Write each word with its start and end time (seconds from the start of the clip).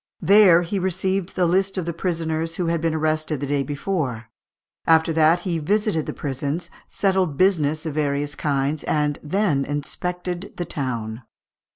There 0.23 0.63
he 0.63 0.79
received 0.79 1.35
the 1.35 1.45
list 1.45 1.77
of 1.77 1.85
the 1.85 1.93
prisoners 1.93 2.55
who 2.55 2.65
had 2.65 2.81
been 2.81 2.95
arrested 2.95 3.39
the 3.39 3.45
day 3.45 3.61
before; 3.61 4.29
after 4.87 5.13
that 5.13 5.41
he 5.41 5.59
visited 5.59 6.07
the 6.07 6.11
prisons, 6.13 6.71
settled 6.87 7.37
business 7.37 7.85
of 7.85 7.93
various 7.93 8.33
kinds, 8.33 8.83
and 8.85 9.19
then 9.21 9.63
inspected 9.63 10.53
the 10.57 10.65
town. 10.65 11.21